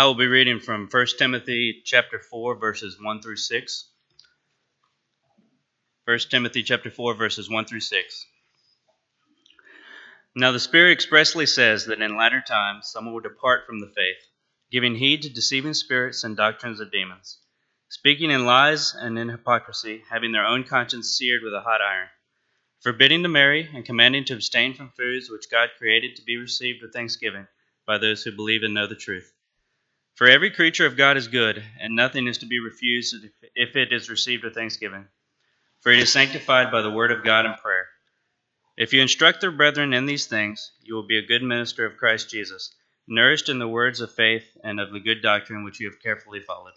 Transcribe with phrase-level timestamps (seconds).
[0.00, 3.88] I will be reading from 1 Timothy chapter 4 verses 1 through 6.
[6.06, 8.26] 1 Timothy chapter 4 verses 1 through 6.
[10.34, 14.26] Now the Spirit expressly says that in latter times some will depart from the faith,
[14.70, 17.38] giving heed to deceiving spirits and doctrines of demons,
[17.90, 22.08] speaking in lies and in hypocrisy, having their own conscience seared with a hot iron,
[22.80, 26.80] forbidding to marry and commanding to abstain from foods which God created to be received
[26.80, 27.46] with thanksgiving
[27.86, 29.34] by those who believe and know the truth.
[30.20, 33.24] For every creature of God is good, and nothing is to be refused
[33.54, 35.08] if it is received with thanksgiving.
[35.80, 37.88] For it is sanctified by the word of God and prayer.
[38.76, 41.96] If you instruct the brethren in these things, you will be a good minister of
[41.96, 42.74] Christ Jesus,
[43.08, 46.40] nourished in the words of faith and of the good doctrine which you have carefully
[46.40, 46.74] followed.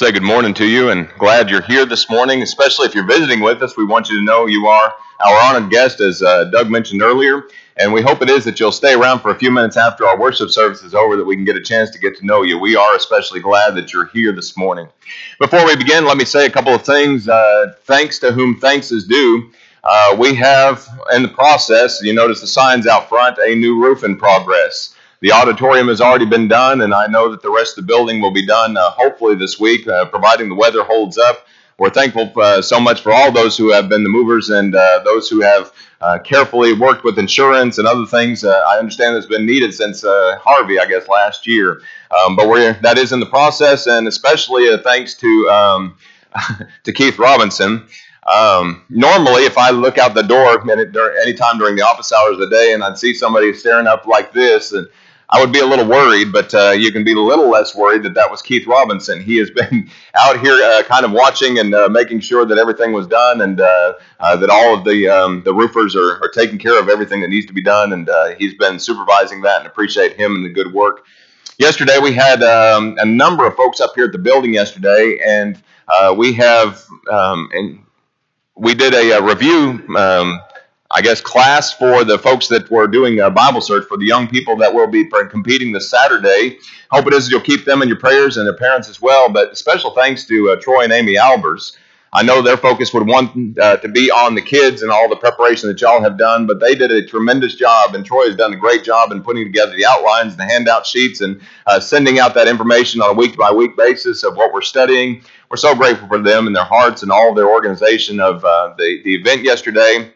[0.00, 3.40] Say good morning to you and glad you're here this morning, especially if you're visiting
[3.40, 3.76] with us.
[3.76, 4.94] We want you to know you are
[5.26, 7.42] our honored guest, as uh, Doug mentioned earlier.
[7.76, 10.18] And we hope it is that you'll stay around for a few minutes after our
[10.18, 12.58] worship service is over that we can get a chance to get to know you.
[12.58, 14.88] We are especially glad that you're here this morning.
[15.38, 17.28] Before we begin, let me say a couple of things.
[17.28, 19.50] Uh, thanks to whom thanks is due.
[19.84, 24.02] Uh, we have in the process, you notice the signs out front, a new roof
[24.02, 24.96] in progress.
[25.20, 28.22] The auditorium has already been done, and I know that the rest of the building
[28.22, 31.46] will be done uh, hopefully this week, uh, providing the weather holds up.
[31.76, 35.02] We're thankful uh, so much for all those who have been the movers and uh,
[35.04, 38.44] those who have uh, carefully worked with insurance and other things.
[38.44, 41.82] Uh, I understand that's been needed since Harvey, I guess, last year.
[42.10, 45.98] Um, but we're, that is in the process, and especially thanks to um,
[46.84, 47.86] to Keith Robinson.
[48.26, 52.40] Um, normally, if I look out the door any time during the office hours of
[52.40, 54.86] the day and I'd see somebody staring up like this, and
[55.32, 58.02] I would be a little worried, but uh, you can be a little less worried
[58.02, 59.20] that that was Keith Robinson.
[59.20, 62.92] He has been out here uh, kind of watching and uh, making sure that everything
[62.92, 66.58] was done and uh, uh, that all of the um, the roofers are, are taking
[66.58, 67.92] care of everything that needs to be done.
[67.92, 71.04] And uh, he's been supervising that and appreciate him and the good work.
[71.58, 75.62] Yesterday, we had um, a number of folks up here at the building yesterday, and
[76.16, 77.84] we have um, and
[78.56, 80.40] we did a, a review um,
[80.92, 84.26] I guess, class for the folks that were doing a Bible search for the young
[84.26, 86.58] people that will be competing this Saturday.
[86.90, 89.28] Hope it is you'll keep them in your prayers and their parents as well.
[89.32, 91.76] But special thanks to uh, Troy and Amy Albers.
[92.12, 95.14] I know their focus would want uh, to be on the kids and all the
[95.14, 98.52] preparation that y'all have done, but they did a tremendous job, and Troy has done
[98.52, 102.34] a great job in putting together the outlines, the handout sheets, and uh, sending out
[102.34, 105.22] that information on a week by week basis of what we're studying.
[105.52, 108.74] We're so grateful for them and their hearts and all of their organization of uh,
[108.76, 110.12] the, the event yesterday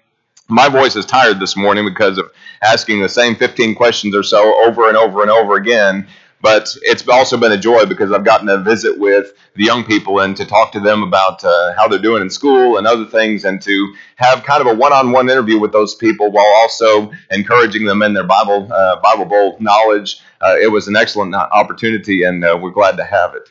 [0.49, 2.31] my voice is tired this morning because of
[2.63, 6.07] asking the same 15 questions or so over and over and over again.
[6.43, 10.21] But it's also been a joy because I've gotten to visit with the young people
[10.21, 13.47] and to talk to them about uh, how they're doing in school and other things,
[13.47, 18.03] and to have kind of a one-on-one interview with those people while also encouraging them
[18.03, 20.21] in their Bible uh, Bible Bowl knowledge.
[20.43, 23.51] Uh, it was an excellent opportunity, and uh, we're glad to have it.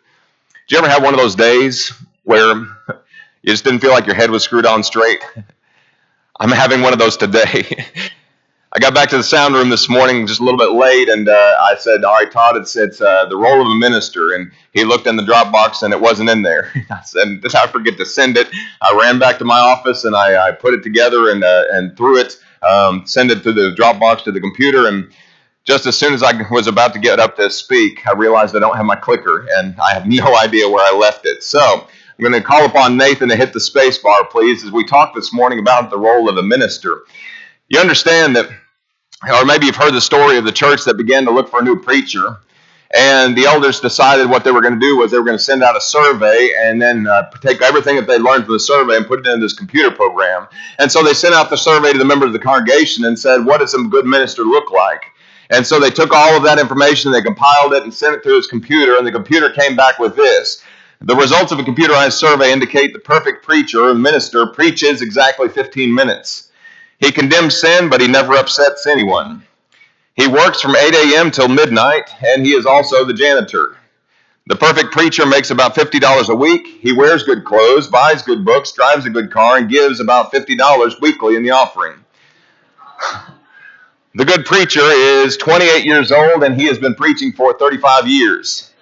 [0.67, 1.91] Did you ever have one of those days
[2.25, 2.53] where
[3.41, 5.23] you just didn't feel like your head was screwed on straight?
[6.39, 7.85] I'm having one of those today.
[8.75, 11.29] I got back to the sound room this morning just a little bit late, and
[11.29, 14.51] uh, I said, "All right, Todd, it's it's uh, the role of a minister." And
[14.71, 16.71] he looked in the Dropbox, and it wasn't in there.
[16.89, 18.47] I said, "Did I forget to send it?"
[18.81, 21.95] I ran back to my office, and I, I put it together and uh, and
[21.95, 25.13] threw it, um, send it to the Dropbox to the computer, and
[25.65, 28.59] just as soon as I was about to get up to speak, I realized I
[28.59, 31.43] don't have my clicker, and I have no idea where I left it.
[31.43, 31.87] So
[32.17, 35.15] I'm going to call upon Nathan to hit the space bar, please, as we talk
[35.15, 37.03] this morning about the role of a minister.
[37.69, 38.49] You understand that,
[39.27, 41.63] or maybe you've heard the story of the church that began to look for a
[41.63, 42.37] new preacher.
[42.93, 45.43] And the elders decided what they were going to do was they were going to
[45.43, 48.97] send out a survey and then uh, take everything that they learned from the survey
[48.97, 50.47] and put it into this computer program.
[50.77, 53.43] And so they sent out the survey to the members of the congregation and said,
[53.43, 55.05] What does a good minister look like?
[55.49, 58.35] And so they took all of that information, they compiled it, and sent it through
[58.35, 60.63] his computer, and the computer came back with this
[61.03, 65.93] the results of a computerized survey indicate the perfect preacher or minister preaches exactly 15
[65.93, 66.49] minutes.
[66.99, 69.43] He condemns sin, but he never upsets anyone.
[70.15, 71.29] He works from 8 a.m.
[71.29, 73.75] till midnight, and he is also the janitor.
[74.47, 76.67] The perfect preacher makes about $50 a week.
[76.81, 81.01] He wears good clothes, buys good books, drives a good car, and gives about $50
[81.01, 81.99] weekly in the offering.
[84.15, 88.72] The good preacher is 28 years old, and he has been preaching for 35 years.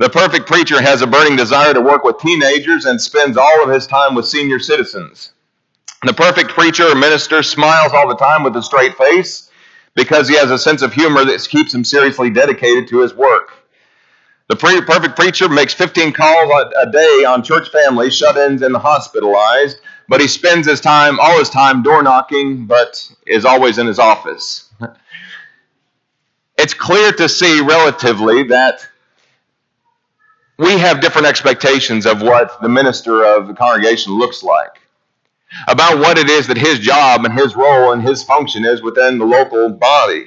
[0.00, 3.68] The perfect preacher has a burning desire to work with teenagers and spends all of
[3.68, 5.32] his time with senior citizens.
[6.04, 9.50] The perfect preacher or minister smiles all the time with a straight face
[9.94, 13.52] because he has a sense of humor that keeps him seriously dedicated to his work.
[14.48, 18.74] The pre- perfect preacher makes 15 calls a day on church families, shut ins, and
[18.74, 23.76] the hospitalized, but he spends his time, all his time, door knocking, but is always
[23.76, 24.70] in his office.
[26.62, 28.86] It's clear to see relatively that
[30.60, 34.78] we have different expectations of what the minister of the congregation looks like,
[35.66, 39.16] about what it is that his job and his role and his function is within
[39.16, 40.26] the local body.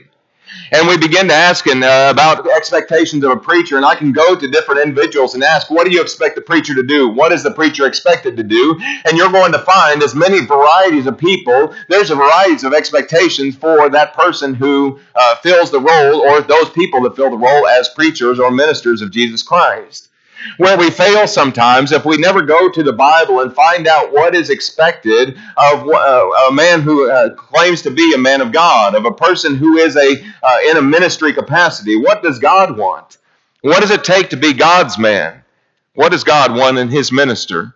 [0.71, 4.35] And we begin to ask uh, about expectations of a preacher, and I can go
[4.35, 7.09] to different individuals and ask, what do you expect the preacher to do?
[7.09, 8.79] What is the preacher expected to do?
[9.05, 13.55] And you're going to find as many varieties of people, there's a varieties of expectations
[13.55, 17.67] for that person who uh, fills the role or those people that fill the role
[17.67, 20.09] as preachers or ministers of Jesus Christ
[20.57, 24.35] where we fail sometimes if we never go to the Bible and find out what
[24.35, 28.95] is expected of uh, a man who uh, claims to be a man of God,
[28.95, 31.95] of a person who is a uh, in a ministry capacity.
[31.95, 33.17] What does God want?
[33.61, 35.43] What does it take to be God's man?
[35.95, 37.75] What does God want in His minister?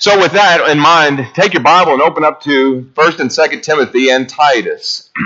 [0.00, 3.62] So, with that in mind, take your Bible and open up to First and Second
[3.62, 5.10] Timothy and Titus.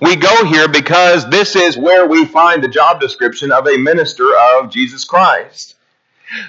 [0.00, 4.28] We go here because this is where we find the job description of a minister
[4.36, 5.76] of Jesus Christ.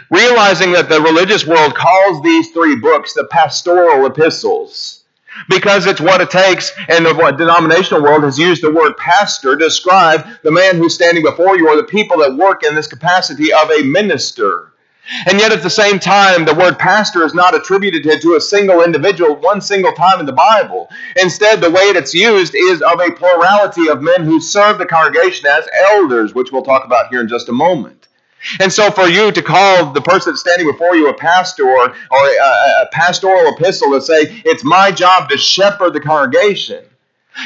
[0.09, 4.99] Realizing that the religious world calls these three books the pastoral epistles
[5.47, 9.65] because it's what it takes, and the denominational world has used the word pastor to
[9.65, 13.53] describe the man who's standing before you or the people that work in this capacity
[13.53, 14.73] of a minister.
[15.25, 18.83] And yet, at the same time, the word pastor is not attributed to a single
[18.83, 20.87] individual one single time in the Bible.
[21.15, 25.47] Instead, the way it's used is of a plurality of men who serve the congregation
[25.47, 27.98] as elders, which we'll talk about here in just a moment.
[28.59, 32.85] And so, for you to call the person standing before you a pastor or, a,
[32.91, 36.85] pastoral epistle to say, it's my job to shepherd the congregation.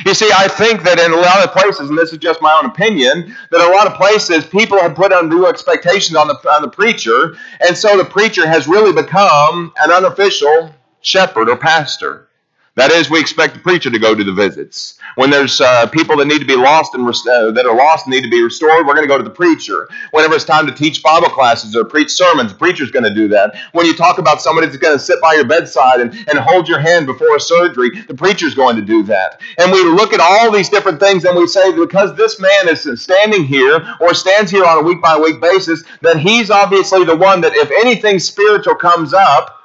[0.06, 2.54] You see, I think that in a lot of places, and this is just my
[2.54, 6.62] own opinion, that a lot of places people have put undue expectations on the, on
[6.62, 12.28] the preacher, and so the preacher has really become an unofficial shepherd or pastor.
[12.76, 14.98] That is, we expect the preacher to go to the visits.
[15.14, 18.16] When there's uh, people that need to be lost and uh, that are lost and
[18.16, 19.88] need to be restored, we're going to go to the preacher.
[20.10, 23.28] Whenever it's time to teach Bible classes or preach sermons, the preacher's going to do
[23.28, 23.54] that.
[23.74, 26.68] When you talk about somebody that's going to sit by your bedside and, and hold
[26.68, 29.40] your hand before a surgery, the preacher's going to do that.
[29.60, 32.88] And we look at all these different things and we say because this man is
[33.00, 37.16] standing here or stands here on a week by week basis, that he's obviously the
[37.16, 39.60] one that if anything spiritual comes up,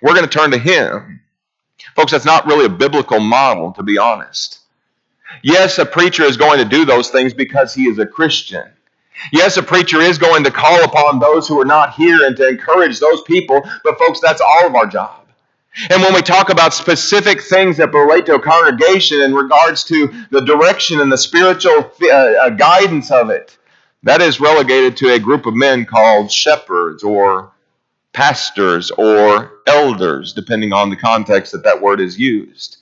[0.00, 1.19] we're going to turn to him.
[1.96, 4.60] Folks, that's not really a biblical model, to be honest.
[5.42, 8.68] Yes, a preacher is going to do those things because he is a Christian.
[9.32, 12.48] Yes, a preacher is going to call upon those who are not here and to
[12.48, 15.20] encourage those people, but folks, that's all of our job.
[15.90, 20.12] And when we talk about specific things that relate to a congregation in regards to
[20.30, 23.56] the direction and the spiritual uh, uh guidance of it,
[24.02, 27.52] that is relegated to a group of men called shepherds or
[28.12, 32.78] pastors or elders, depending on the context that that word is used.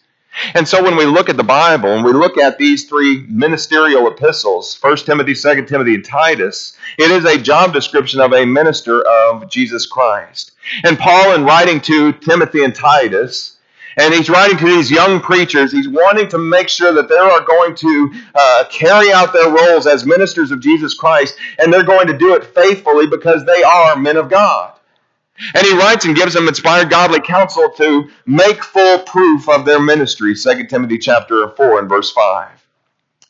[0.54, 4.06] And so when we look at the Bible and we look at these three ministerial
[4.06, 9.02] epistles, 1 Timothy, 2 Timothy, and Titus, it is a job description of a minister
[9.02, 10.52] of Jesus Christ.
[10.84, 13.56] And Paul, in writing to Timothy and Titus,
[13.96, 15.72] and he's writing to these young preachers.
[15.72, 19.88] He's wanting to make sure that they are going to uh, carry out their roles
[19.88, 23.96] as ministers of Jesus Christ, and they're going to do it faithfully because they are
[23.96, 24.77] men of God.
[25.54, 29.80] And he writes and gives them inspired godly counsel to make full proof of their
[29.80, 32.48] ministry, 2 Timothy chapter 4 and verse 5.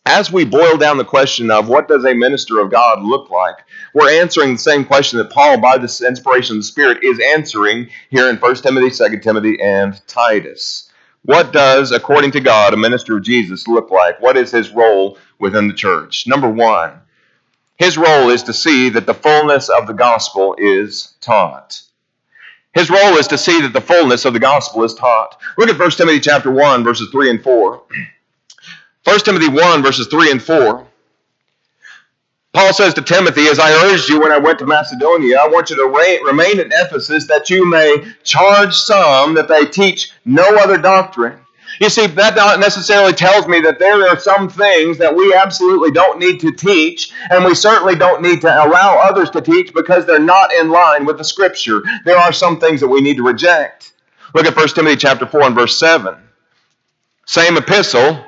[0.06, 3.56] As we boil down the question of what does a minister of God look like,
[3.92, 7.90] we're answering the same question that Paul, by the inspiration of the Spirit, is answering
[8.08, 10.90] here in 1 Timothy, 2 Timothy, and Titus.
[11.26, 14.18] What does, according to God, a minister of Jesus look like?
[14.18, 16.26] What is his role within the church?
[16.26, 16.92] Number one,
[17.76, 21.82] his role is to see that the fullness of the gospel is taught.
[22.78, 25.36] His role is to see that the fullness of the gospel is taught.
[25.56, 27.82] Look at 1 Timothy chapter 1, verses 3 and 4.
[29.02, 30.86] 1 Timothy 1, verses 3 and 4.
[32.52, 35.70] Paul says to Timothy, As I urged you when I went to Macedonia, I want
[35.70, 40.78] you to remain in Ephesus that you may charge some that they teach no other
[40.78, 41.40] doctrine
[41.80, 45.90] you see, that not necessarily tells me that there are some things that we absolutely
[45.90, 50.06] don't need to teach, and we certainly don't need to allow others to teach because
[50.06, 51.82] they're not in line with the Scripture.
[52.04, 53.92] There are some things that we need to reject.
[54.34, 56.16] Look at 1 Timothy chapter 4 and verse 7.
[57.26, 58.24] Same epistle.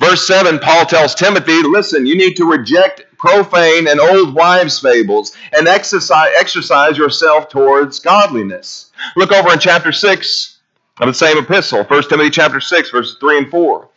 [0.00, 5.36] Verse 7, Paul tells Timothy, listen, you need to reject profane and old wives' fables
[5.52, 8.92] and exercise, exercise yourself towards godliness.
[9.16, 10.57] Look over in chapter 6,
[11.00, 13.88] of the same epistle, 1 Timothy chapter 6, verses 3 and 4.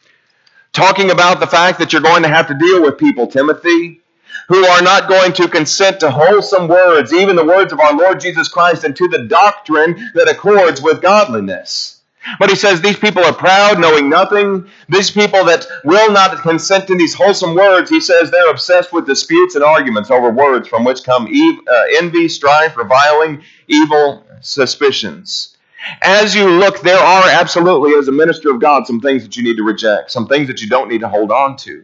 [0.74, 4.02] Talking about the fact that you're going to have to deal with people, Timothy.
[4.48, 8.20] who are not going to consent to wholesome words, even the words of our Lord
[8.20, 12.02] Jesus Christ, and to the doctrine that accords with godliness.
[12.40, 14.68] But he says these people are proud, knowing nothing.
[14.90, 19.08] These people that will not consent to these wholesome words, he says they're obsessed with
[19.08, 25.58] disputes and arguments over words from which come uh, envy, strife, reviling, evil suspicions.
[26.02, 29.44] As you look, there are absolutely, as a minister of God, some things that you
[29.44, 31.84] need to reject, some things that you don't need to hold on to.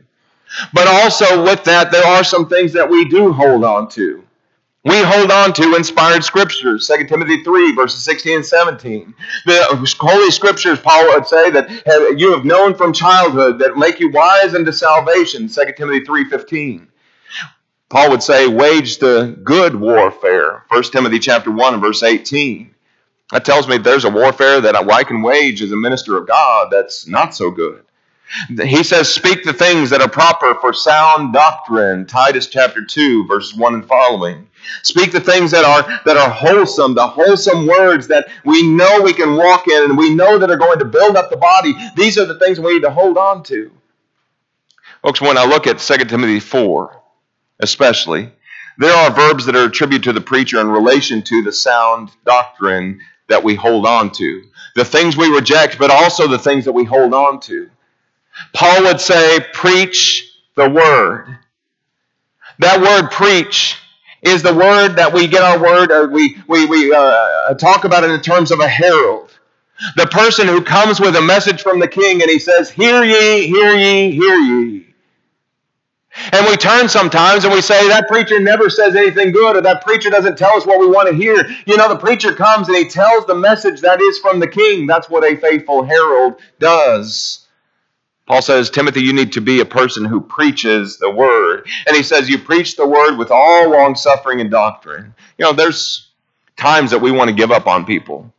[0.74, 4.24] But also with that, there are some things that we do hold on to.
[4.86, 9.14] We hold on to inspired scriptures, 2 Timothy 3, verses 16 and 17.
[9.46, 14.10] The Holy Scriptures, Paul would say, that you have known from childhood that make you
[14.12, 16.88] wise unto salvation, 2 Timothy 3, 15.
[17.90, 22.74] Paul would say, wage the good warfare, 1 Timothy chapter 1 and verse 18.
[23.32, 26.70] That tells me there's a warfare that I can wage as a minister of God
[26.72, 27.84] that's not so good.
[28.50, 32.06] He says, Speak the things that are proper for sound doctrine.
[32.06, 34.50] Titus chapter 2, verses 1 and following.
[34.84, 39.14] Speak the things that are that are wholesome, the wholesome words that we know we
[39.14, 41.74] can walk in and we know that are going to build up the body.
[41.96, 43.72] These are the things we need to hold on to.
[45.04, 47.02] Folks, when I look at 2 Timothy 4,
[47.60, 48.32] especially,
[48.78, 53.00] there are verbs that are attributed to the preacher in relation to the sound doctrine
[53.30, 54.44] that we hold on to.
[54.76, 57.70] The things we reject, but also the things that we hold on to.
[58.54, 61.38] Paul would say, preach the word.
[62.60, 63.78] That word preach
[64.24, 68.04] is the word that we get our word, or we, we, we uh, talk about
[68.04, 69.32] it in terms of a herald.
[69.98, 73.48] The person who comes with a message from the king and he says, Hear ye,
[73.48, 74.87] hear ye, hear ye.
[76.34, 79.84] And we turn sometimes and we say, That preacher never says anything good, or that
[79.86, 81.48] preacher doesn't tell us what we want to hear.
[81.66, 84.88] You know, the preacher comes and he tells the message that is from the king.
[84.88, 87.48] That's what a faithful herald does.
[88.28, 91.66] Paul says, Timothy, you need to be a person who preaches the word.
[91.88, 95.16] And he says, you preach the word with all long suffering and doctrine.
[95.38, 96.10] You know, there's
[96.58, 98.34] times that we want to give up on people.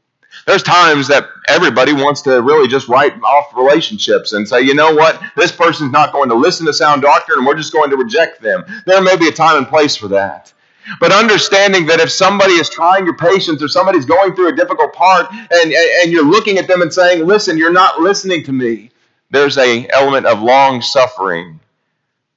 [0.48, 4.94] There's times that everybody wants to really just write off relationships and say, you know
[4.94, 7.96] what, this person's not going to listen to sound doctrine and we're just going to
[7.96, 8.64] reject them.
[8.86, 10.52] There may be a time and place for that.
[11.00, 14.94] But understanding that if somebody is trying your patience or somebody's going through a difficult
[14.94, 18.90] part and, and you're looking at them and saying, listen, you're not listening to me
[19.30, 21.60] there's a element of long suffering,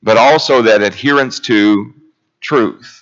[0.03, 1.94] but also that adherence to
[2.41, 3.00] truth.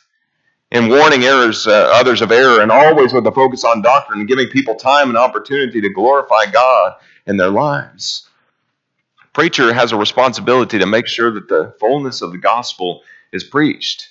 [0.71, 4.27] In warning errors, uh, others of error, and always with a focus on doctrine and
[4.27, 6.93] giving people time and opportunity to glorify God
[7.25, 8.29] in their lives.
[9.33, 14.09] Preacher has a responsibility to make sure that the fullness of the gospel is preached.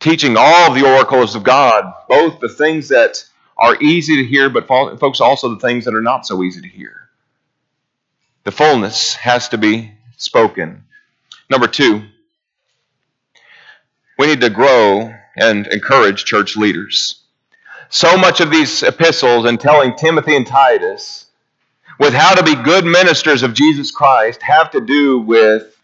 [0.00, 3.24] Teaching all the oracles of God, both the things that
[3.56, 6.68] are easy to hear, but folks, also the things that are not so easy to
[6.68, 7.08] hear.
[8.44, 10.82] The fullness has to be spoken.
[11.48, 12.02] Number two,
[14.18, 17.22] we need to grow and encourage church leaders.
[17.88, 21.26] So much of these epistles and telling Timothy and Titus
[21.98, 25.76] with how to be good ministers of Jesus Christ have to do with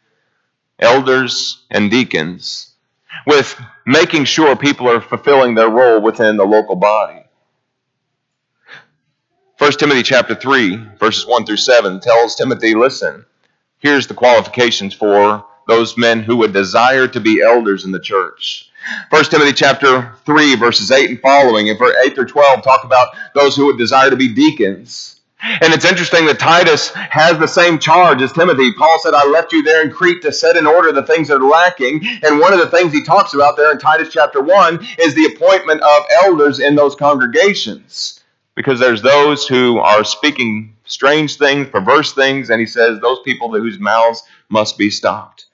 [0.78, 2.74] elders and deacons,
[3.26, 7.22] with making sure people are fulfilling their role within the local body.
[9.58, 13.24] 1 Timothy chapter 3, verses 1 through 7 tells Timothy, listen,
[13.78, 18.67] here's the qualifications for those men who would desire to be elders in the church.
[19.10, 23.08] 1 Timothy chapter 3, verses 8 and following, and for 8 through 12 talk about
[23.34, 25.20] those who would desire to be deacons.
[25.40, 28.72] And it's interesting that Titus has the same charge as Timothy.
[28.72, 31.40] Paul said, I left you there in Crete to set in order the things that
[31.40, 32.04] are lacking.
[32.24, 35.26] And one of the things he talks about there in Titus chapter 1 is the
[35.26, 38.18] appointment of elders in those congregations
[38.58, 43.52] because there's those who are speaking strange things, perverse things, and he says those people
[43.52, 45.46] whose mouths must be stopped.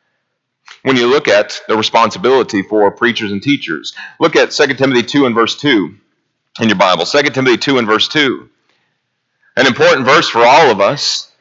[0.84, 5.24] When you look at the responsibility for preachers and teachers, look at 2 Timothy 2
[5.24, 5.94] and verse 2
[6.60, 7.06] in your Bible.
[7.06, 8.46] 2 Timothy 2 and verse 2.
[9.56, 11.32] An important verse for all of us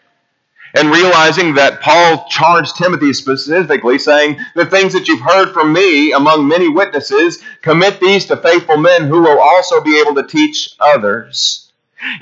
[0.76, 6.14] and realizing that Paul charged Timothy specifically, saying, The things that you've heard from me
[6.14, 10.70] among many witnesses, commit these to faithful men who will also be able to teach
[10.80, 11.70] others.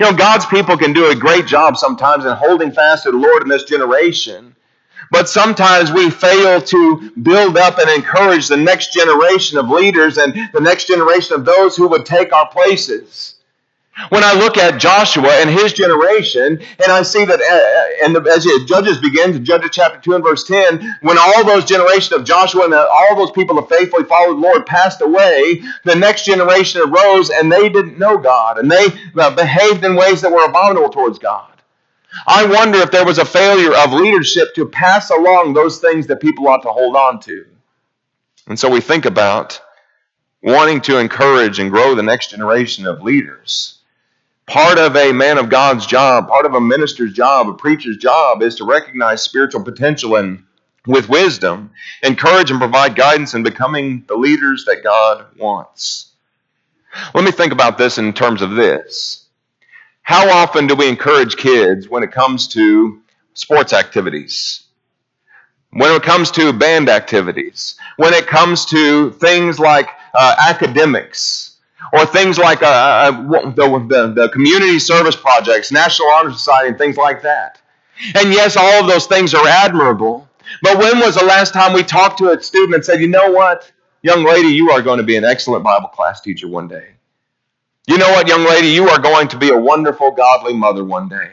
[0.00, 3.16] You know, God's people can do a great job sometimes in holding fast to the
[3.16, 4.56] Lord in this generation.
[5.10, 10.34] But sometimes we fail to build up and encourage the next generation of leaders and
[10.52, 13.34] the next generation of those who would take our places.
[14.08, 18.46] When I look at Joshua and his generation, and I see that, uh, and as
[18.66, 22.72] Judges begins, Judges chapter 2 and verse 10, when all those generation of Joshua and
[22.74, 27.52] all those people that faithfully followed the Lord passed away, the next generation arose and
[27.52, 28.86] they didn't know God, and they
[29.18, 31.51] uh, behaved in ways that were abominable towards God.
[32.26, 36.20] I wonder if there was a failure of leadership to pass along those things that
[36.20, 37.46] people ought to hold on to.
[38.46, 39.60] And so we think about
[40.42, 43.78] wanting to encourage and grow the next generation of leaders.
[44.46, 48.42] Part of a man of God's job, part of a minister's job, a preacher's job
[48.42, 50.44] is to recognize spiritual potential and
[50.86, 51.70] with wisdom,
[52.02, 56.12] encourage and provide guidance in becoming the leaders that God wants.
[57.14, 59.21] Let me think about this in terms of this.
[60.02, 63.00] How often do we encourage kids when it comes to
[63.34, 64.64] sports activities?
[65.70, 67.76] When it comes to band activities?
[67.96, 71.56] When it comes to things like uh, academics?
[71.92, 73.10] Or things like uh, uh,
[73.50, 77.60] the, the, the community service projects, National Honor Society, and things like that.
[78.14, 80.28] And yes, all of those things are admirable.
[80.62, 83.30] But when was the last time we talked to a student and said, you know
[83.30, 83.70] what,
[84.02, 86.88] young lady, you are going to be an excellent Bible class teacher one day?
[87.86, 91.08] You know what, young lady, you are going to be a wonderful, godly mother one
[91.08, 91.32] day.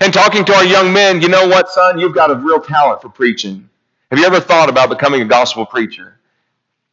[0.00, 3.02] And talking to our young men, you know what, son, you've got a real talent
[3.02, 3.68] for preaching.
[4.10, 6.18] Have you ever thought about becoming a gospel preacher?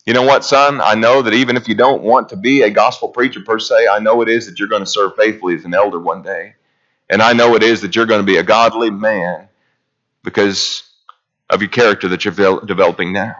[0.05, 0.81] You know what, son?
[0.81, 3.87] I know that even if you don't want to be a gospel preacher per se,
[3.89, 6.55] I know it is that you're going to serve faithfully as an elder one day.
[7.09, 9.49] And I know it is that you're going to be a godly man
[10.23, 10.83] because
[11.49, 13.35] of your character that you're developing now.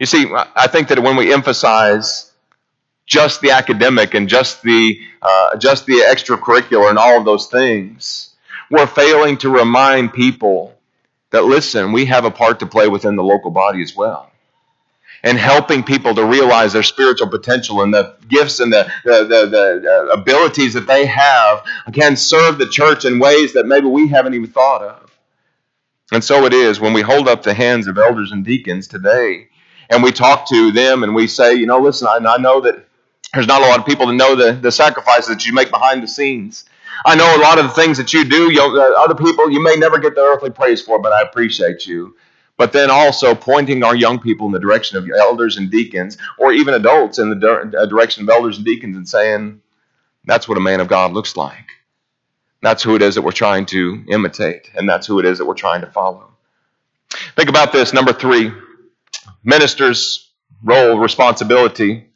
[0.00, 2.32] You see, I think that when we emphasize
[3.06, 8.30] just the academic and just the uh, just the extracurricular and all of those things,
[8.70, 10.74] we're failing to remind people
[11.30, 14.30] that listen, we have a part to play within the local body as well.
[15.22, 19.46] And helping people to realize their spiritual potential and the gifts and the, the, the,
[19.82, 24.34] the abilities that they have can serve the church in ways that maybe we haven't
[24.34, 25.18] even thought of.
[26.12, 29.48] And so it is when we hold up the hands of elders and deacons today
[29.90, 32.83] and we talk to them and we say, you know, listen, I, I know that
[33.34, 36.02] there's not a lot of people that know the, the sacrifices that you make behind
[36.02, 36.64] the scenes.
[37.04, 39.62] I know a lot of the things that you do, you uh, other people, you
[39.62, 42.16] may never get the earthly praise for, but I appreciate you.
[42.56, 46.52] But then also pointing our young people in the direction of elders and deacons, or
[46.52, 49.60] even adults in the uh, direction of elders and deacons, and saying,
[50.24, 51.66] that's what a man of God looks like.
[52.62, 55.46] That's who it is that we're trying to imitate, and that's who it is that
[55.46, 56.30] we're trying to follow.
[57.36, 57.92] Think about this.
[57.92, 58.52] Number three,
[59.42, 60.30] minister's
[60.62, 62.06] role, responsibility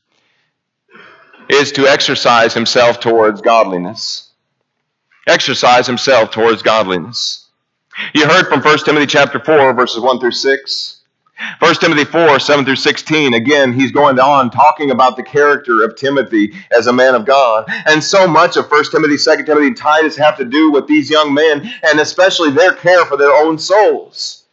[1.49, 4.31] is to exercise himself towards godliness.
[5.27, 7.47] Exercise himself towards godliness.
[8.15, 10.95] You heard from 1 Timothy chapter 4, verses 1 through 6.
[11.61, 15.95] 1 Timothy 4, 7 through 16, again, he's going on talking about the character of
[15.95, 17.65] Timothy as a man of God.
[17.87, 21.33] And so much of 1 Timothy, 2 Timothy, Titus have to do with these young
[21.33, 24.45] men, and especially their care for their own souls.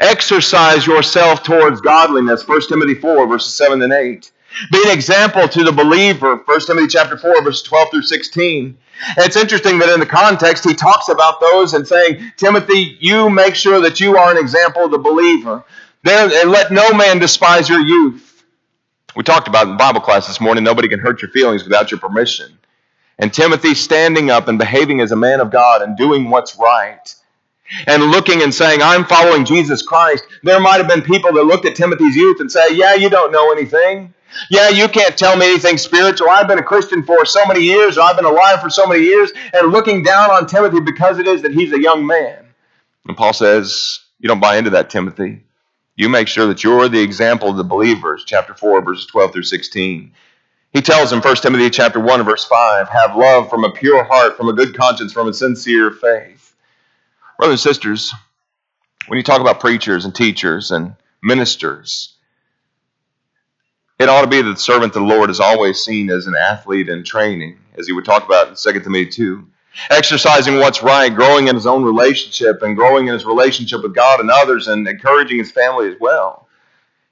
[0.00, 4.30] Exercise yourself towards godliness, 1 Timothy 4, verses 7 and 8.
[4.72, 8.78] Be an example to the believer, 1 Timothy chapter 4, verses 12 through 16.
[9.18, 13.54] it's interesting that in the context he talks about those and saying, Timothy, you make
[13.54, 15.64] sure that you are an example of the believer.
[16.02, 18.44] There, and let no man despise your youth.
[19.14, 22.00] We talked about in Bible class this morning, nobody can hurt your feelings without your
[22.00, 22.58] permission.
[23.18, 27.14] And Timothy standing up and behaving as a man of God and doing what's right.
[27.86, 30.24] And looking and saying, I'm following Jesus Christ.
[30.42, 33.30] There might have been people that looked at Timothy's youth and say, Yeah, you don't
[33.30, 34.14] know anything.
[34.50, 36.28] Yeah, you can't tell me anything spiritual.
[36.30, 39.02] I've been a Christian for so many years, or I've been alive for so many
[39.02, 42.46] years, and looking down on Timothy because it is that he's a young man.
[43.06, 45.42] And Paul says, You don't buy into that, Timothy.
[45.96, 49.42] You make sure that you're the example of the believers, chapter 4, verses 12 through
[49.42, 50.12] 16.
[50.72, 54.36] He tells in 1 Timothy chapter 1, verse 5, have love from a pure heart,
[54.36, 56.54] from a good conscience, from a sincere faith.
[57.38, 58.12] Brothers and sisters,
[59.08, 62.14] when you talk about preachers and teachers and ministers,
[63.98, 66.34] it ought to be that the servant of the Lord is always seen as an
[66.34, 69.46] athlete in training, as he would talk about in 2 Timothy 2
[69.90, 74.20] exercising what's right, growing in his own relationship, and growing in his relationship with God
[74.20, 76.48] and others, and encouraging his family as well.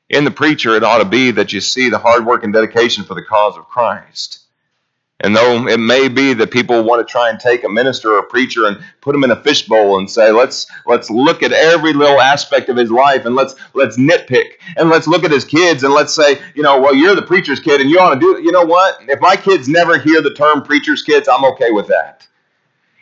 [0.08, 3.04] In the preacher, it ought to be that you see the hard work and dedication
[3.04, 4.45] for the cause of Christ.
[5.20, 8.18] And though it may be that people want to try and take a minister or
[8.18, 11.94] a preacher and put him in a fishbowl and say, let's let's look at every
[11.94, 15.84] little aspect of his life and let's let's nitpick and let's look at his kids
[15.84, 18.42] and let's say, you know, well, you're the preacher's kid and you ought to do.
[18.42, 18.98] You know what?
[19.08, 22.26] If my kids never hear the term preacher's kids, I'm okay with that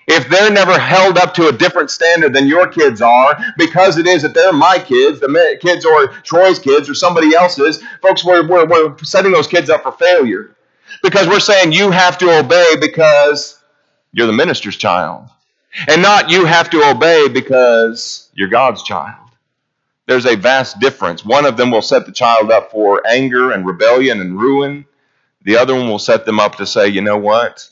[0.07, 4.07] if they're never held up to a different standard than your kids are, because it
[4.07, 8.46] is that they're my kids, the kids or Troy's kids or somebody else's, folks, we're,
[8.46, 10.55] we're, we're setting those kids up for failure.
[11.05, 13.62] Because we're saying you have to obey because
[14.12, 15.29] you're the minister's child.
[15.87, 19.29] And not you have to obey because you're God's child.
[20.07, 21.23] There's a vast difference.
[21.23, 24.87] One of them will set the child up for anger and rebellion and ruin.
[25.43, 27.69] The other one will set them up to say, you know what?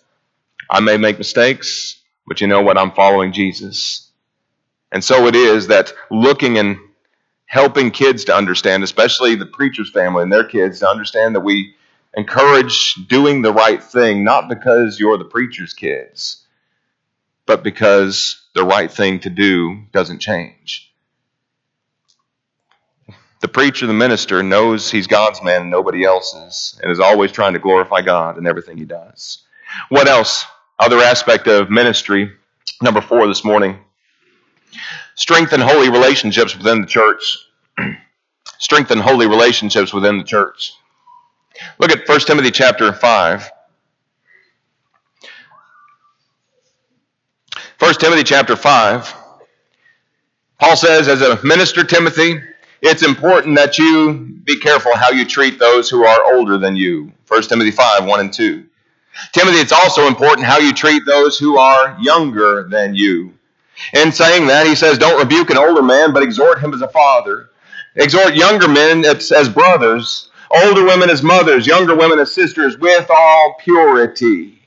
[0.69, 2.03] I may make mistakes.
[2.27, 2.77] But you know what?
[2.77, 4.11] I'm following Jesus.
[4.93, 6.77] And so it is that looking and
[7.47, 11.75] helping kids to understand, especially the preacher's family and their kids, to understand that we
[12.15, 16.45] encourage doing the right thing, not because you're the preacher's kids,
[17.47, 20.93] but because the right thing to do doesn't change.
[23.41, 27.55] The preacher, the minister, knows he's God's man and nobody else's, and is always trying
[27.55, 29.43] to glorify God in everything he does.
[29.89, 30.45] What else?
[30.79, 32.31] Other aspect of ministry,
[32.81, 33.79] number four this morning.
[35.17, 37.39] Strengthen holy relationships within the church.
[38.59, 40.73] Strengthen holy relationships within the church.
[41.79, 43.51] Look at 1 Timothy chapter 5.
[47.79, 49.15] 1 Timothy chapter 5.
[50.59, 52.41] Paul says, as a minister, Timothy,
[52.81, 57.13] it's important that you be careful how you treat those who are older than you.
[57.29, 58.65] 1 Timothy 5, 1 and 2.
[59.33, 63.35] Timothy, it's also important how you treat those who are younger than you.
[63.95, 66.89] In saying that, he says, Don't rebuke an older man, but exhort him as a
[66.89, 67.51] father.
[67.97, 73.57] Exhort younger men as brothers, older women as mothers, younger women as sisters, with all
[73.61, 74.59] purity.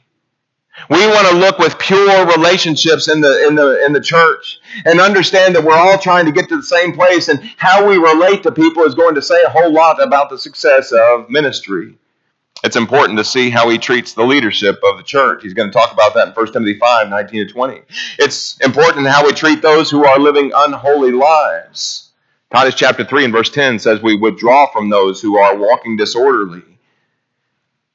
[0.89, 5.00] We want to look with pure relationships in the, in, the, in the church and
[5.00, 8.43] understand that we're all trying to get to the same place, and how we relate
[8.43, 11.98] to people is going to say a whole lot about the success of ministry.
[12.63, 15.43] It's important to see how he treats the leadership of the church.
[15.43, 17.82] He's going to talk about that in 1 Timothy 5 19 to 20.
[18.19, 22.04] It's important how we treat those who are living unholy lives.
[22.55, 26.63] Titus chapter 3 and verse 10 says we withdraw from those who are walking disorderly.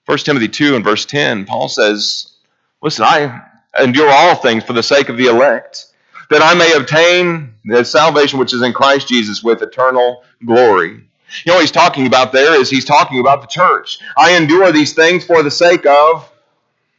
[0.04, 2.34] 1 Timothy 2 and verse 10, Paul says,
[2.82, 3.40] Listen, I
[3.82, 5.86] endure all things for the sake of the elect,
[6.28, 10.90] that I may obtain the salvation which is in Christ Jesus with eternal glory.
[10.90, 11.06] You
[11.46, 13.98] know what he's talking about there is he's talking about the church.
[14.14, 16.30] I endure these things for the sake of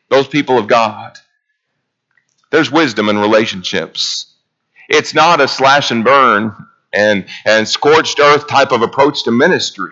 [0.09, 1.15] those people of God.
[2.49, 4.33] There's wisdom in relationships.
[4.89, 6.55] It's not a slash and burn
[6.93, 9.91] and, and scorched earth type of approach to ministry.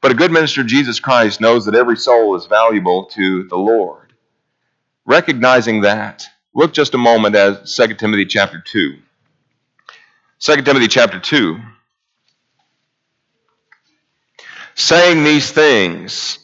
[0.00, 3.56] But a good minister of Jesus Christ knows that every soul is valuable to the
[3.58, 4.12] Lord.
[5.04, 6.24] Recognizing that,
[6.54, 8.96] look just a moment at 2 Timothy chapter 2.
[10.40, 11.58] 2 Timothy chapter 2.
[14.74, 16.38] Saying these things,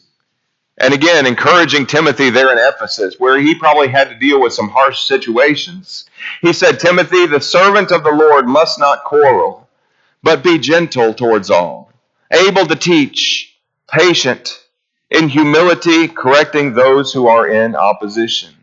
[0.78, 4.68] and again, encouraging Timothy there in Ephesus, where he probably had to deal with some
[4.68, 6.04] harsh situations.
[6.42, 9.68] He said, Timothy, the servant of the Lord must not quarrel,
[10.22, 11.92] but be gentle towards all,
[12.32, 13.56] able to teach,
[13.88, 14.64] patient,
[15.10, 18.54] in humility, correcting those who are in opposition.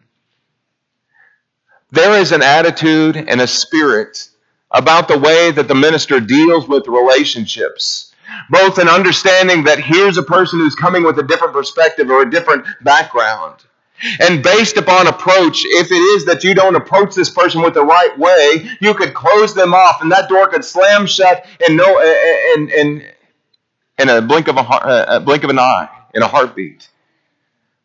[1.91, 4.29] There is an attitude and a spirit
[4.71, 8.13] about the way that the minister deals with relationships.
[8.49, 12.31] Both in understanding that here's a person who's coming with a different perspective or a
[12.31, 13.57] different background.
[14.19, 17.85] And based upon approach, if it is that you don't approach this person with the
[17.85, 21.99] right way, you could close them off and that door could slam shut in, no,
[22.01, 23.03] in, in,
[23.99, 26.89] in a, blink of a, a blink of an eye, in a heartbeat.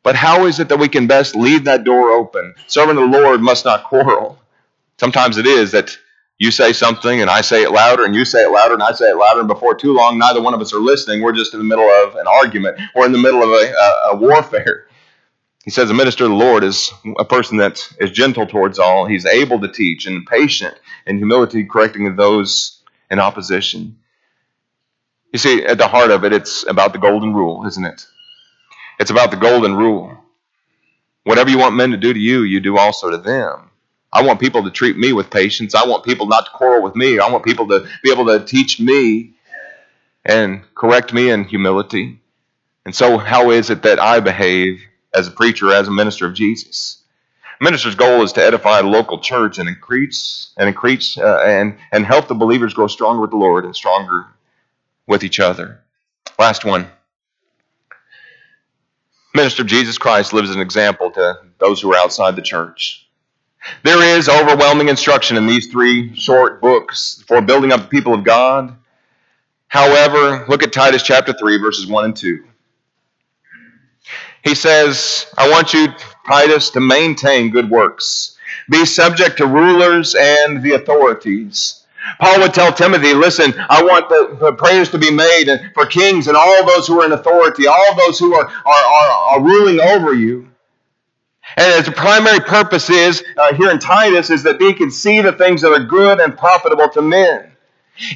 [0.03, 2.55] But how is it that we can best leave that door open?
[2.67, 4.39] Servant of the Lord must not quarrel.
[4.99, 5.97] Sometimes it is that
[6.39, 8.93] you say something and I say it louder, and you say it louder and I
[8.93, 11.23] say it louder, and before too long, neither one of us are listening.
[11.23, 14.11] We're just in the middle of an argument We're in the middle of a, a,
[14.13, 14.88] a warfare.
[15.69, 19.05] He says, A minister of the Lord is a person that is gentle towards all.
[19.05, 20.75] He's able to teach and patient
[21.07, 23.99] in humility, correcting those in opposition.
[25.31, 28.07] You see, at the heart of it, it's about the golden rule, isn't it?
[28.99, 30.17] It's about the golden rule.
[31.25, 33.69] Whatever you want men to do to you, you do also to them.
[34.11, 35.75] I want people to treat me with patience.
[35.75, 37.19] I want people not to quarrel with me.
[37.19, 39.35] I want people to be able to teach me
[40.25, 42.23] and correct me in humility.
[42.87, 46.35] And so, how is it that I behave as a preacher, as a minister of
[46.35, 47.03] Jesus?
[47.61, 51.77] A minister's goal is to edify the local church and increase and increase uh, and
[51.91, 54.27] and help the believers grow stronger with the Lord and stronger
[55.07, 55.81] with each other.
[56.39, 56.89] Last one
[59.35, 63.09] minister of Jesus Christ lives as an example to those who are outside the church.
[63.83, 68.25] There is overwhelming instruction in these three short books for building up the people of
[68.25, 68.77] God.
[69.69, 72.45] However, look at Titus chapter 3, verses 1 and 2.
[74.45, 75.89] He says, I want you,
[76.27, 78.37] Titus, to maintain good works.
[78.71, 81.79] Be subject to rulers and the authorities
[82.21, 86.29] Paul would tell Timothy, listen, I want the, the, prayers to be made for kings
[86.29, 89.81] and all those who are in authority, all those who are, are, are, are ruling
[89.81, 90.49] over you.
[91.57, 95.33] And the primary purpose is uh, here in Titus is that they can see the
[95.33, 97.53] things that are good and profitable to men.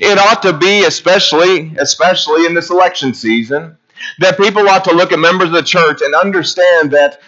[0.01, 3.79] It ought to be, especially, especially in this election season,
[4.19, 7.21] that people ought to look at members of the church and understand that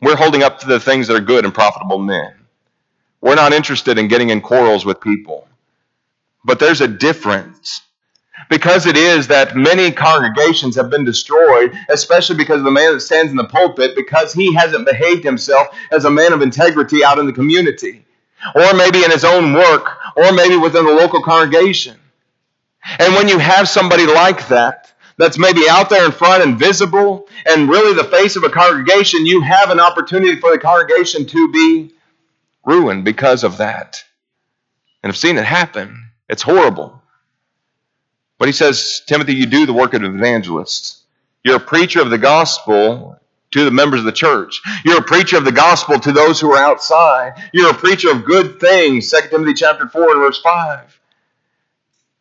[0.00, 2.34] we're holding up to the things that are good and profitable men.
[3.20, 5.48] We're not interested in getting in quarrels with people.
[6.44, 7.82] But there's a difference.
[8.48, 13.00] Because it is that many congregations have been destroyed, especially because of the man that
[13.00, 17.18] stands in the pulpit, because he hasn't behaved himself as a man of integrity out
[17.18, 18.04] in the community,
[18.54, 21.98] or maybe in his own work, or maybe within the local congregation.
[22.98, 24.85] And when you have somebody like that,
[25.18, 29.26] that's maybe out there in front and visible, and really the face of a congregation,
[29.26, 31.92] you have an opportunity for the congregation to be
[32.64, 34.02] ruined because of that.
[35.02, 36.10] And I've seen it happen.
[36.28, 37.00] It's horrible.
[38.38, 41.02] But he says, Timothy, you do the work of an evangelist.
[41.44, 43.18] You're a preacher of the gospel
[43.52, 44.60] to the members of the church.
[44.84, 47.34] You're a preacher of the gospel to those who are outside.
[47.52, 49.10] You're a preacher of good things.
[49.10, 51.00] 2 Timothy chapter 4 and verse 5.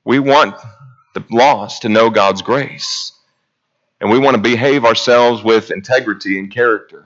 [0.05, 0.55] We want
[1.15, 3.13] the lost to know God's grace.
[3.99, 7.05] And we want to behave ourselves with integrity and character.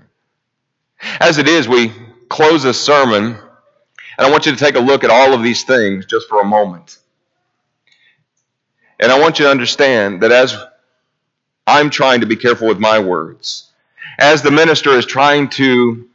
[1.22, 1.94] As it is, we
[2.28, 5.64] close this sermon, and I want you to take a look at all of these
[5.64, 6.98] things just for a moment.
[9.00, 10.58] And I want you to understand that as
[11.66, 13.72] I'm trying to be careful with my words,
[14.18, 16.10] as the minister is trying to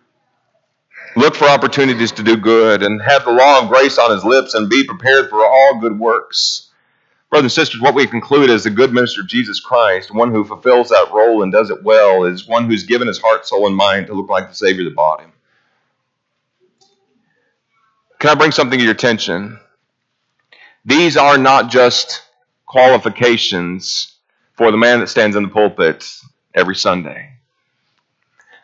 [1.16, 4.54] look for opportunities to do good and have the law of grace on his lips
[4.54, 6.63] and be prepared for all good works.
[7.30, 10.44] Brothers and sisters, what we conclude as a good minister of Jesus Christ, one who
[10.44, 13.76] fulfills that role and does it well, is one who's given his heart, soul, and
[13.76, 15.32] mind to look like the Savior that bought him.
[18.20, 19.58] Can I bring something to your attention?
[20.84, 22.22] These are not just
[22.66, 24.16] qualifications
[24.56, 26.08] for the man that stands in the pulpit
[26.54, 27.30] every Sunday.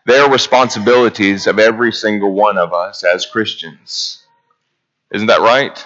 [0.06, 4.24] They are responsibilities of every single one of us as Christians.
[5.12, 5.84] Isn't that right?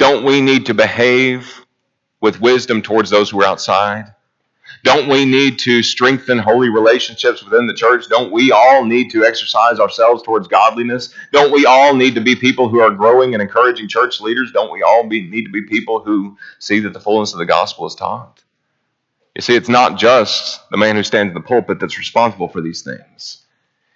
[0.00, 1.62] Don't we need to behave
[2.22, 4.06] with wisdom towards those who are outside?
[4.82, 8.08] Don't we need to strengthen holy relationships within the church?
[8.08, 11.12] Don't we all need to exercise ourselves towards godliness?
[11.34, 14.52] Don't we all need to be people who are growing and encouraging church leaders?
[14.52, 17.44] Don't we all be, need to be people who see that the fullness of the
[17.44, 18.42] gospel is taught?
[19.36, 22.62] You see, it's not just the man who stands in the pulpit that's responsible for
[22.62, 23.44] these things.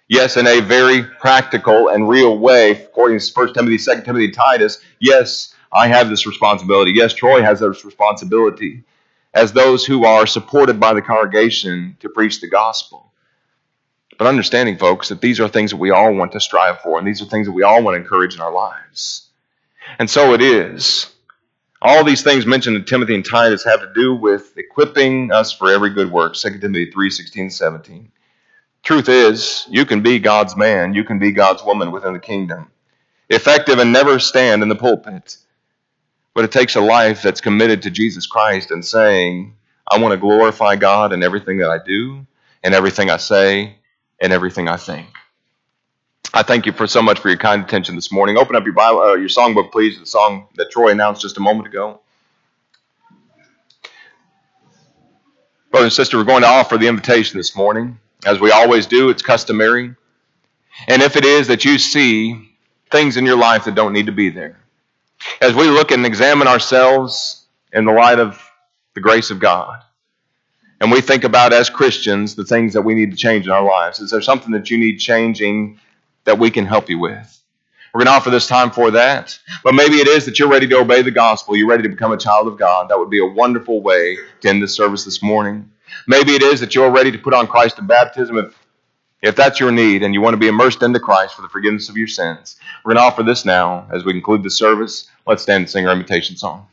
[0.07, 4.79] Yes, in a very practical and real way, according to 1 Timothy, 2 Timothy, Titus,
[4.99, 6.93] yes, I have this responsibility.
[6.93, 8.83] Yes, Troy has this responsibility
[9.33, 13.11] as those who are supported by the congregation to preach the gospel.
[14.17, 17.05] But understanding, folks, that these are things that we all want to strive for, and
[17.05, 19.27] these are things that we all want to encourage in our lives.
[19.99, 21.11] And so it is.
[21.81, 25.69] All these things mentioned in Timothy and Titus have to do with equipping us for
[25.69, 26.35] every good work.
[26.35, 28.11] 2 Timothy 3 16, 17.
[28.81, 32.71] Truth is, you can be God's man, you can be God's woman within the kingdom.
[33.29, 35.37] Effective and never stand in the pulpit.
[36.35, 39.55] But it takes a life that's committed to Jesus Christ and saying,
[39.89, 42.27] I want to glorify God in everything that I do,
[42.63, 43.77] and everything I say,
[44.21, 45.07] and everything I think.
[46.33, 48.37] I thank you for so much for your kind attention this morning.
[48.37, 49.97] Open up your Bible, uh, your songbook, please.
[49.97, 52.01] The song that Troy announced just a moment ago.
[55.71, 57.97] Brother and sister, we're going to offer the invitation this morning.
[58.25, 59.95] As we always do, it's customary.
[60.89, 62.49] And if it is that you see
[62.91, 64.59] things in your life that don't need to be there,
[65.41, 68.41] as we look and examine ourselves in the light of
[68.93, 69.81] the grace of God,
[70.81, 73.63] and we think about as Christians the things that we need to change in our
[73.63, 75.79] lives, is there something that you need changing
[76.25, 77.31] that we can help you with?
[77.93, 79.39] We're going to offer this time for that.
[79.63, 81.55] But maybe it is that you're ready to obey the gospel.
[81.55, 82.89] You're ready to become a child of God.
[82.89, 85.71] That would be a wonderful way to end this service this morning.
[86.05, 88.37] Maybe it is that you're ready to put on Christ in baptism.
[88.37, 88.53] If
[89.21, 91.89] if that's your need and you want to be immersed into Christ for the forgiveness
[91.89, 95.09] of your sins, we're going to offer this now as we conclude the service.
[95.27, 96.67] Let's stand and sing our invitation song.